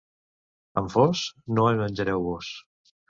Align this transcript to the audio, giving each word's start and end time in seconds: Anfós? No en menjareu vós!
Anfós? 0.81 1.21
No 1.59 1.67
en 1.73 1.79
menjareu 1.85 2.25
vós! 2.31 2.51